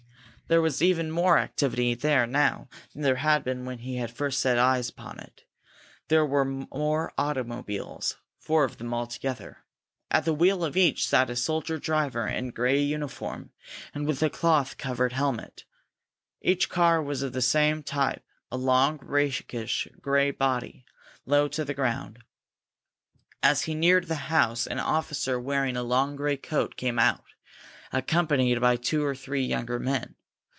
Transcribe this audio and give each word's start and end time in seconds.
There 0.47 0.61
was 0.61 0.81
even 0.81 1.11
more 1.13 1.37
activity 1.37 1.93
there 1.93 2.27
now 2.27 2.67
than 2.91 3.03
there 3.03 3.15
had 3.15 3.45
been 3.45 3.63
when 3.63 3.77
he 3.77 3.95
had 3.95 4.11
first 4.11 4.41
set 4.41 4.59
eyes 4.59 4.89
upon 4.89 5.17
it. 5.21 5.45
There 6.09 6.25
were 6.25 6.43
more 6.43 7.13
automobiles; 7.17 8.17
four 8.37 8.65
of 8.65 8.77
them 8.77 8.93
altogether. 8.93 9.59
At 10.09 10.25
the 10.25 10.33
wheel 10.33 10.65
of 10.65 10.75
each 10.75 11.07
sat 11.07 11.29
a 11.29 11.37
soldier 11.37 11.77
driver 11.77 12.27
in 12.27 12.49
grey 12.49 12.81
uniform, 12.81 13.51
and 13.93 14.05
with 14.05 14.21
a 14.21 14.29
cloth 14.29 14.77
covered 14.77 15.13
helmet. 15.13 15.63
Each 16.41 16.67
car 16.67 17.01
was 17.01 17.21
of 17.21 17.31
the 17.31 17.41
same 17.41 17.81
type, 17.81 18.25
a 18.51 18.57
long 18.57 18.99
rakish 19.01 19.87
grey 20.01 20.31
body, 20.31 20.83
low 21.25 21.47
to 21.47 21.63
the 21.63 21.73
ground. 21.73 22.19
As 23.41 23.61
he 23.61 23.73
neared 23.73 24.07
the 24.07 24.15
house 24.27 24.67
an 24.67 24.79
officer 24.81 25.39
wearing 25.39 25.77
a 25.77 25.83
long, 25.83 26.17
grey 26.17 26.35
coat 26.35 26.75
came 26.75 26.99
out, 26.99 27.23
accompanied 27.93 28.59
by 28.59 28.75
two 28.75 29.05
or 29.05 29.15
three 29.15 29.45
younger 29.45 29.79
men. 29.79 30.15